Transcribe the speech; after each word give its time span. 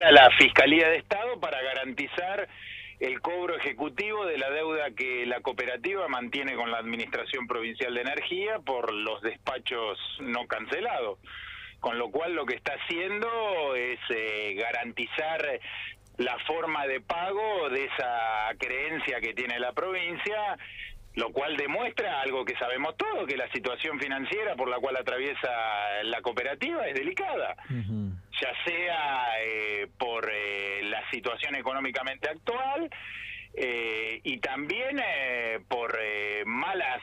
a 0.00 0.12
la 0.12 0.30
Fiscalía 0.38 0.88
de 0.90 0.98
Estado 0.98 1.40
para 1.40 1.60
garantizar 1.60 2.48
el 3.00 3.20
cobro 3.20 3.56
ejecutivo 3.56 4.26
de 4.26 4.38
la 4.38 4.48
deuda 4.50 4.92
que 4.92 5.26
la 5.26 5.40
cooperativa 5.40 6.06
mantiene 6.06 6.54
con 6.54 6.70
la 6.70 6.78
Administración 6.78 7.48
Provincial 7.48 7.94
de 7.94 8.02
Energía 8.02 8.60
por 8.60 8.92
los 8.92 9.20
despachos 9.22 9.98
no 10.20 10.46
cancelados. 10.46 11.18
Con 11.80 11.98
lo 11.98 12.10
cual 12.10 12.34
lo 12.34 12.46
que 12.46 12.54
está 12.54 12.74
haciendo 12.74 13.74
es 13.74 13.98
eh, 14.10 14.54
garantizar 14.54 15.60
la 16.16 16.36
forma 16.46 16.86
de 16.86 17.00
pago 17.00 17.68
de 17.70 17.84
esa 17.84 18.50
creencia 18.58 19.20
que 19.20 19.34
tiene 19.34 19.58
la 19.58 19.72
provincia 19.72 20.58
lo 21.18 21.32
cual 21.32 21.56
demuestra 21.56 22.20
algo 22.20 22.44
que 22.44 22.54
sabemos 22.56 22.96
todos, 22.96 23.26
que 23.26 23.36
la 23.36 23.50
situación 23.50 23.98
financiera 23.98 24.54
por 24.54 24.68
la 24.68 24.78
cual 24.78 24.96
atraviesa 24.96 25.50
la 26.04 26.22
cooperativa 26.22 26.86
es 26.86 26.94
delicada, 26.94 27.56
ya 27.68 28.52
sea 28.64 29.42
eh, 29.42 29.57
situación 31.18 31.54
económicamente 31.56 32.28
actual 32.28 32.90
eh, 33.54 34.20
y 34.22 34.38
también 34.38 35.00
por 35.68 35.98
malas 36.46 37.02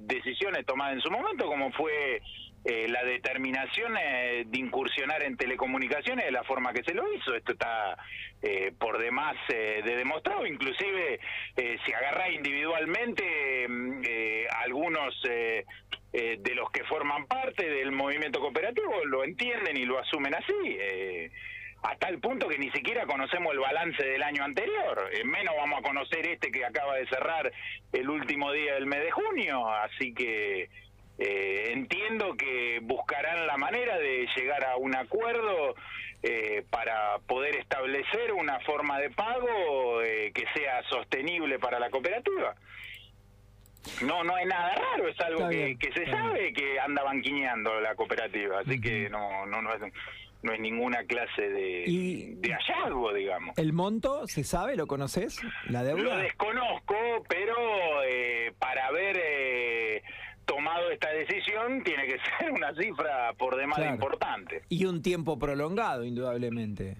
decisiones 0.00 0.66
tomadas 0.66 0.94
en 0.94 1.00
su 1.00 1.10
momento, 1.10 1.46
como 1.46 1.70
fue 1.72 2.20
eh, 2.64 2.86
la 2.88 3.02
determinación 3.02 3.92
de 3.94 4.46
incursionar 4.52 5.24
en 5.24 5.36
telecomunicaciones 5.36 6.24
de 6.24 6.30
la 6.30 6.44
forma 6.44 6.72
que 6.72 6.84
se 6.84 6.94
lo 6.94 7.12
hizo. 7.12 7.34
Esto 7.34 7.52
está 7.52 7.96
eh, 8.40 8.72
por 8.78 8.98
demás 8.98 9.34
eh, 9.48 9.82
de 9.84 9.96
demostrado, 9.96 10.46
inclusive 10.46 11.18
si 11.56 11.92
agarra 11.92 12.30
individualmente 12.30 13.66
mm, 13.68 14.02
algunos 14.64 15.20
de 15.22 16.54
los 16.54 16.70
que 16.70 16.84
forman 16.84 17.26
parte 17.26 17.68
del 17.68 17.90
movimiento 17.90 18.38
cooperativo 18.38 19.04
lo 19.06 19.24
entienden 19.24 19.76
y 19.76 19.84
lo 19.84 19.98
asumen 19.98 20.34
así 20.34 20.52
hasta 21.82 22.08
el 22.08 22.20
punto 22.20 22.48
que 22.48 22.58
ni 22.58 22.70
siquiera 22.70 23.06
conocemos 23.06 23.52
el 23.52 23.58
balance 23.58 24.04
del 24.04 24.22
año 24.22 24.44
anterior, 24.44 25.10
menos 25.24 25.54
vamos 25.56 25.80
a 25.80 25.82
conocer 25.82 26.26
este 26.26 26.50
que 26.50 26.64
acaba 26.64 26.94
de 26.94 27.06
cerrar 27.08 27.52
el 27.92 28.08
último 28.08 28.52
día 28.52 28.74
del 28.74 28.86
mes 28.86 29.00
de 29.00 29.10
junio, 29.10 29.68
así 29.68 30.14
que 30.14 30.68
eh, 31.18 31.72
entiendo 31.72 32.36
que 32.36 32.80
buscarán 32.82 33.46
la 33.46 33.56
manera 33.56 33.98
de 33.98 34.26
llegar 34.36 34.64
a 34.64 34.76
un 34.76 34.96
acuerdo 34.96 35.74
eh, 36.22 36.64
para 36.70 37.18
poder 37.26 37.56
establecer 37.56 38.32
una 38.32 38.60
forma 38.60 38.98
de 38.98 39.10
pago 39.10 40.02
eh, 40.02 40.32
que 40.34 40.44
sea 40.54 40.82
sostenible 40.84 41.58
para 41.58 41.78
la 41.78 41.90
cooperativa. 41.90 42.54
No, 44.02 44.22
no 44.22 44.38
es 44.38 44.46
nada 44.46 44.74
raro, 44.74 45.08
es 45.08 45.20
algo 45.20 45.48
que, 45.48 45.76
se 45.94 46.06
sabe 46.06 46.52
que 46.52 46.78
anda 46.78 47.02
banquineando 47.02 47.80
la 47.80 47.94
cooperativa, 47.94 48.60
así 48.60 48.80
que 48.80 49.10
no, 49.10 49.46
no, 49.46 49.60
no 49.62 49.72
es 49.74 49.92
no 50.42 50.52
es 50.52 50.58
ninguna 50.58 51.04
clase 51.04 51.40
de, 51.40 52.34
de, 52.36 52.52
hallazgo, 52.52 53.12
digamos. 53.12 53.56
¿El 53.56 53.72
monto 53.72 54.26
se 54.26 54.42
sabe? 54.42 54.74
¿Lo 54.74 54.88
conoces? 54.88 55.40
¿La 55.68 55.84
deuda? 55.84 56.02
Lo 56.02 56.16
desconozco, 56.16 56.96
pero 57.28 57.54
para 58.58 58.90
ver 58.90 59.20
tomado 60.44 60.90
esta 60.90 61.10
decisión, 61.10 61.82
tiene 61.82 62.06
que 62.06 62.18
ser 62.38 62.50
una 62.50 62.74
cifra 62.74 63.32
por 63.38 63.56
demás 63.56 63.78
importante. 63.78 64.62
Y 64.68 64.84
un 64.84 65.02
tiempo 65.02 65.38
prolongado, 65.38 66.04
indudablemente. 66.04 66.96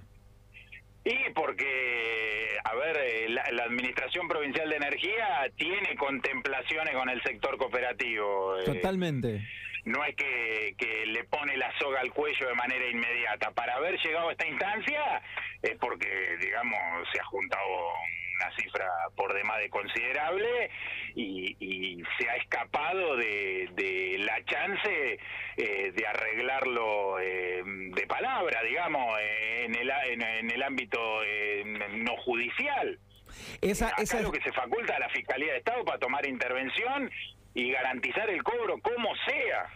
Y 1.05 1.31
porque, 1.35 2.57
a 2.65 2.75
ver, 2.75 2.97
eh, 2.97 3.29
la, 3.29 3.65
Administración 3.65 4.29
Provincial 4.29 4.69
de 4.69 4.77
Energía 4.77 5.51
tiene 5.57 5.97
contemplaciones 5.97 6.95
con 6.95 7.09
el 7.09 7.23
sector 7.23 7.57
cooperativo. 7.59 8.59
Eh, 8.59 8.65
Totalmente. 8.65 9.41
no 9.85 10.05
es 10.05 10.15
que, 10.15 10.75
que, 10.79 11.07
le 11.07 11.25
pone 11.25 11.57
la 11.57 11.73
soga 11.79 12.01
al 12.01 12.13
cuello 12.13 12.47
de 12.47 12.55
manera 12.55 12.87
inmediata. 12.89 13.51
Para 13.51 13.75
haber 13.75 13.99
llegado 13.99 14.29
a 14.29 14.33
esta 14.33 14.47
instancia 14.47 15.23
es 15.63 15.77
porque, 15.79 16.37
digamos, 16.41 17.09
se 17.13 17.21
ha 17.21 17.25
juntado 17.25 17.65
una 18.37 18.57
cifra 18.57 18.87
por 19.17 19.33
demás 19.35 19.59
de 19.59 19.71
considerable 19.71 20.71
y, 21.15 22.03
se 22.19 22.29
ha 22.29 22.37
escapado 22.37 23.17
de, 23.17 23.69
la 23.77 23.83
chance 24.63 25.19
eh, 25.57 25.93
de 25.93 26.07
arreglarlo 26.07 27.19
eh, 27.21 27.63
de 27.65 28.07
palabra, 28.07 28.63
digamos, 28.63 29.19
en 29.65 29.75
el, 29.75 29.91
en, 29.91 30.51
el 30.51 30.63
ámbito 30.63 31.23
eh, 31.25 31.63
no 31.95 32.17
judicial. 32.19 32.99
Esa, 33.61 33.91
esa 33.99 34.19
es 34.19 34.25
lo 34.25 34.33
que 34.33 34.43
se 34.43 34.53
faculta 34.53 34.97
a 34.97 34.99
la 34.99 35.09
Fiscalía 35.09 35.53
de 35.53 35.59
Estado 35.59 35.85
para 35.85 35.99
tomar 35.99 36.27
intervención 36.27 37.11
y 37.55 37.71
garantizar 37.71 38.31
el 38.31 38.43
cobro 38.43 38.79
como 38.81 39.09
sea. 39.27 39.69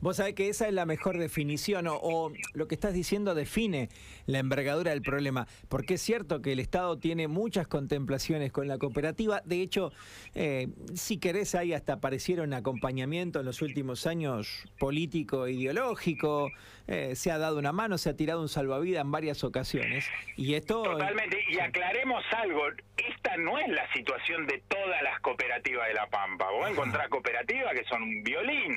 Vos 0.00 0.16
sabés 0.16 0.34
que 0.34 0.48
esa 0.48 0.68
es 0.68 0.74
la 0.74 0.86
mejor 0.86 1.18
definición 1.18 1.86
o, 1.88 2.32
lo 2.54 2.68
que 2.68 2.74
estás 2.74 2.94
diciendo 2.94 3.34
define 3.34 3.88
la 4.26 4.38
envergadura 4.38 4.92
del 4.92 5.02
problema, 5.02 5.48
porque 5.68 5.94
es 5.94 6.02
cierto 6.02 6.42
que 6.42 6.52
el 6.52 6.60
Estado 6.60 6.98
tiene 6.98 7.26
muchas 7.26 7.66
contemplaciones 7.66 8.52
con 8.52 8.68
la 8.68 8.78
cooperativa, 8.78 9.42
de 9.44 9.62
hecho, 9.62 9.92
eh, 10.34 10.68
si 10.94 11.18
querés, 11.18 11.54
ahí 11.54 11.72
hasta 11.72 11.94
aparecieron 11.94 12.54
acompañamiento 12.54 13.40
en 13.40 13.46
los 13.46 13.62
últimos 13.62 14.06
años 14.06 14.64
político 14.78 15.46
e 15.46 15.52
ideológico, 15.52 16.50
eh, 16.86 17.16
se 17.16 17.32
ha 17.32 17.38
dado 17.38 17.58
una 17.58 17.72
mano, 17.72 17.98
se 17.98 18.10
ha 18.10 18.16
tirado 18.16 18.40
un 18.40 18.48
salvavidas 18.48 19.04
en 19.04 19.10
varias 19.10 19.42
ocasiones, 19.42 20.06
y 20.36 20.54
esto... 20.54 20.82
Totalmente, 20.84 21.38
y 21.50 21.58
aclaremos 21.58 22.22
algo, 22.32 22.62
esta 23.22 23.36
no 23.36 23.58
es 23.58 23.68
la 23.68 23.90
situación 23.92 24.46
de 24.46 24.58
todas 24.68 25.00
las 25.02 25.20
cooperativas 25.20 25.86
de 25.86 25.94
La 25.94 26.06
Pampa, 26.08 26.50
vos 26.50 26.68
encontrás 26.68 27.08
cooperativas 27.08 27.72
que 27.72 27.84
son 27.84 28.02
un 28.02 28.24
violín, 28.24 28.76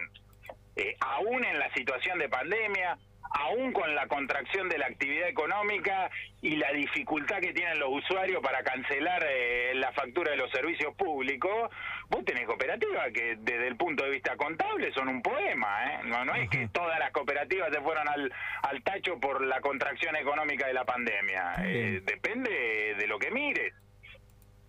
eh, 0.75 0.95
aún 0.99 1.43
en 1.43 1.57
la 1.57 1.73
situación 1.73 2.19
de 2.19 2.29
pandemia, 2.29 2.97
aún 3.31 3.73
con 3.73 3.93
la 3.95 4.07
contracción 4.07 4.69
de 4.69 4.77
la 4.77 4.85
actividad 4.85 5.27
económica 5.27 6.09
y 6.41 6.57
la 6.57 6.71
dificultad 6.71 7.39
que 7.39 7.53
tienen 7.53 7.79
los 7.79 7.89
usuarios 7.89 8.41
para 8.41 8.63
cancelar 8.63 9.25
eh, 9.27 9.73
la 9.75 9.91
factura 9.93 10.31
de 10.31 10.37
los 10.37 10.51
servicios 10.51 10.93
públicos, 10.95 11.71
vos 12.09 12.23
tenés 12.23 12.45
cooperativas 12.45 13.11
que 13.11 13.35
desde 13.39 13.67
el 13.67 13.75
punto 13.75 14.03
de 14.03 14.11
vista 14.11 14.37
contable 14.37 14.93
son 14.93 15.09
un 15.09 15.21
poema, 15.23 15.85
¿eh? 15.85 15.99
No, 16.05 16.23
no 16.23 16.35
es 16.35 16.49
que 16.49 16.67
todas 16.67 16.99
las 16.99 17.11
cooperativas 17.11 17.69
se 17.73 17.81
fueron 17.81 18.07
al, 18.07 18.31
al 18.61 18.83
tacho 18.83 19.19
por 19.19 19.43
la 19.43 19.59
contracción 19.59 20.15
económica 20.15 20.67
de 20.67 20.73
la 20.73 20.85
pandemia. 20.85 21.55
Eh, 21.63 22.01
depende 22.05 22.95
de 22.95 23.07
lo 23.07 23.17
que. 23.17 23.31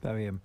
Está 0.06 0.14
bien. 0.14 0.40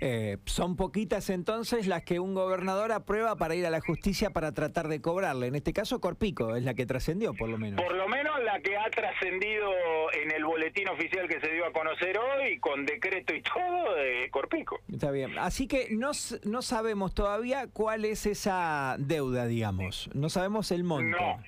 Eh, 0.00 0.38
son 0.46 0.74
poquitas 0.74 1.30
entonces 1.30 1.86
las 1.86 2.02
que 2.02 2.18
un 2.18 2.34
gobernador 2.34 2.90
aprueba 2.90 3.36
para 3.36 3.54
ir 3.54 3.64
a 3.64 3.70
la 3.70 3.80
justicia 3.80 4.30
para 4.30 4.50
tratar 4.50 4.88
de 4.88 5.00
cobrarle. 5.00 5.46
En 5.46 5.54
este 5.54 5.72
caso, 5.72 6.00
Corpico 6.00 6.56
es 6.56 6.64
la 6.64 6.74
que 6.74 6.86
trascendió, 6.86 7.32
por 7.32 7.48
lo 7.48 7.56
menos. 7.56 7.80
Por 7.80 7.94
lo 7.94 8.08
menos 8.08 8.42
la 8.42 8.58
que 8.58 8.76
ha 8.76 8.90
trascendido 8.90 9.70
en 10.12 10.32
el 10.32 10.44
boletín 10.44 10.88
oficial 10.88 11.28
que 11.28 11.38
se 11.38 11.52
dio 11.52 11.66
a 11.66 11.72
conocer 11.72 12.18
hoy, 12.18 12.58
con 12.58 12.84
decreto 12.84 13.32
y 13.32 13.42
todo, 13.42 13.94
de 13.94 14.28
Corpico. 14.32 14.80
Está 14.92 15.12
bien. 15.12 15.38
Así 15.38 15.68
que 15.68 15.86
no, 15.92 16.10
no 16.42 16.62
sabemos 16.62 17.14
todavía 17.14 17.68
cuál 17.72 18.06
es 18.06 18.26
esa 18.26 18.96
deuda, 18.98 19.46
digamos. 19.46 20.10
No 20.14 20.30
sabemos 20.30 20.72
el 20.72 20.82
monto. 20.82 21.16
No, 21.16 21.38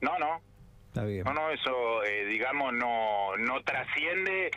no. 0.00 0.18
no. 0.18 0.40
Está 0.88 1.04
bien. 1.04 1.22
No, 1.22 1.32
no, 1.32 1.50
eso, 1.50 2.02
eh, 2.02 2.24
digamos, 2.24 2.72
no, 2.72 3.36
no 3.36 3.62
trasciende 3.62 4.50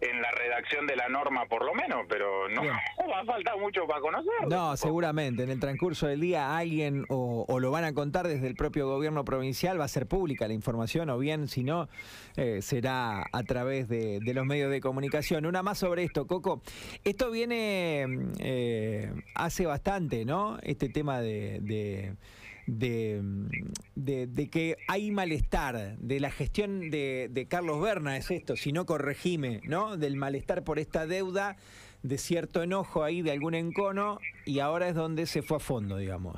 en 0.00 0.22
la 0.22 0.30
redacción 0.30 0.86
de 0.86 0.96
la 0.96 1.08
norma 1.08 1.46
por 1.46 1.64
lo 1.64 1.74
menos, 1.74 2.06
pero 2.08 2.48
no, 2.48 2.62
va 3.10 3.20
a 3.20 3.24
faltar 3.24 3.58
mucho 3.58 3.86
para 3.86 4.00
conocerlo. 4.00 4.48
No, 4.48 4.76
seguramente 4.76 5.42
en 5.42 5.50
el 5.50 5.60
transcurso 5.60 6.06
del 6.06 6.20
día 6.20 6.56
alguien 6.56 7.04
o, 7.08 7.58
lo 7.58 7.70
van 7.70 7.84
a 7.84 7.92
contar 7.92 8.28
desde 8.28 8.46
el 8.46 8.54
propio 8.54 8.86
gobierno 8.86 9.24
provincial, 9.24 9.80
va 9.80 9.84
a 9.84 9.88
ser 9.88 10.06
pública 10.06 10.46
la 10.46 10.54
información 10.54 11.10
o 11.10 11.18
bien 11.18 11.48
si 11.48 11.64
no 11.64 11.88
eh, 12.36 12.62
será 12.62 13.24
a 13.32 13.42
través 13.42 13.88
de, 13.88 14.20
los 14.32 14.46
medios 14.46 14.70
de 14.70 14.80
comunicación. 14.80 15.46
Una 15.46 15.62
más 15.62 15.78
sobre 15.78 16.04
esto, 16.04 16.26
Coco. 16.26 16.62
Esto 17.02 17.30
viene 17.30 18.06
eh, 18.38 19.12
hace 19.34 19.66
bastante, 19.66 20.24
¿no? 20.24 20.58
Este 20.62 20.88
tema 20.88 21.20
de 21.20 21.38
de, 21.60 22.14
de, 22.68 24.48
que 24.50 24.76
hay 24.86 25.10
malestar, 25.10 25.96
de 25.96 26.20
la 26.20 26.30
gestión 26.30 26.90
de, 26.90 27.28
de, 27.30 27.48
Carlos 27.48 27.80
Berna, 27.80 28.16
es 28.16 28.30
esto, 28.30 28.56
si 28.56 28.72
no 28.72 28.86
corregime, 28.86 29.60
¿no? 29.64 29.96
Del 29.96 30.16
malestar 30.16 30.64
por 30.64 30.78
esta 30.78 31.06
deuda, 31.06 31.56
de 32.02 32.18
cierto 32.18 32.62
enojo 32.62 33.02
ahí, 33.02 33.22
de 33.22 33.32
algún 33.32 33.54
encono, 33.54 34.18
y 34.44 34.60
ahora 34.60 34.88
es 34.88 34.94
donde 34.94 35.26
se 35.26 35.42
fue 35.42 35.56
a 35.56 35.60
fondo, 35.60 35.96
digamos. 35.96 36.36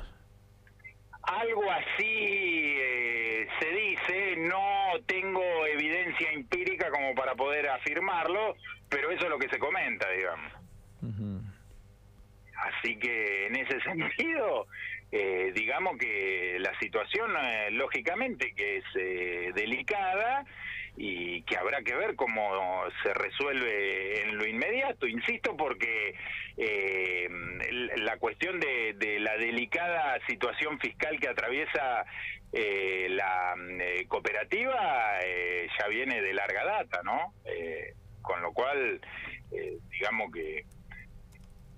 Algo 1.23 1.63
así 1.69 2.05
eh, 2.07 3.47
se 3.59 3.69
dice, 3.69 4.35
no 4.37 4.99
tengo 5.05 5.43
evidencia 5.67 6.31
empírica 6.31 6.89
como 6.89 7.13
para 7.13 7.35
poder 7.35 7.69
afirmarlo, 7.69 8.55
pero 8.89 9.11
eso 9.11 9.25
es 9.25 9.29
lo 9.29 9.37
que 9.37 9.49
se 9.49 9.59
comenta, 9.59 10.09
digamos. 10.11 10.53
Así 12.55 12.97
que 12.97 13.47
en 13.47 13.55
ese 13.55 13.81
sentido, 13.81 14.67
eh, 15.11 15.51
digamos 15.53 15.97
que 15.97 16.57
la 16.59 16.77
situación, 16.79 17.31
eh, 17.37 17.71
lógicamente, 17.71 18.53
que 18.53 18.77
es 18.77 18.85
eh, 18.95 19.51
delicada 19.53 20.45
y 20.97 21.41
que 21.43 21.57
habrá 21.57 21.81
que 21.81 21.95
ver 21.95 22.15
cómo 22.15 22.83
se 23.03 23.13
resuelve 23.13 24.21
en 24.21 24.37
lo 24.37 24.45
inmediato, 24.45 25.07
insisto, 25.07 25.55
porque 25.55 26.15
la 27.97 28.17
cuestión 28.17 28.59
de, 28.59 29.17
la 29.19 29.37
delicada 29.37 30.19
situación 30.27 30.79
fiscal 30.79 31.19
que 31.19 31.29
atraviesa 31.29 32.05
eh, 32.53 33.07
la 33.09 33.55
eh, 33.79 34.05
cooperativa 34.09 35.19
eh, 35.23 35.67
ya 35.79 35.87
viene 35.87 36.21
de 36.21 36.33
larga 36.33 36.65
data, 36.65 37.01
¿no? 37.03 37.33
con 38.21 38.41
lo 38.41 38.53
cual, 38.53 39.01
digamos 39.89 40.31
que 40.31 40.65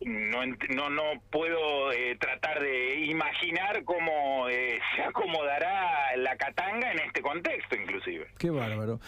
no, 0.05 0.45
no, 0.69 0.89
no 0.89 1.21
puedo 1.29 1.89
tratar 2.19 2.59
de 2.61 3.05
imaginar 3.05 3.83
cómo 3.83 4.47
se 4.47 5.03
acomodará 5.03 6.15
la 6.17 6.35
catanga 6.35 6.91
en 6.91 6.99
este 6.99 7.21
contexto, 7.21 7.75
inclusive. 7.75 8.27
Qué 8.37 8.49
bárbaro. 8.49 8.99